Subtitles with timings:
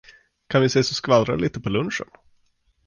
[0.47, 2.07] Kan vi ses och skvallra lite på lunchen?